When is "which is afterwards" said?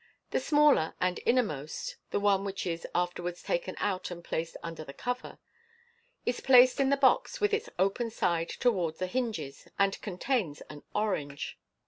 2.43-3.43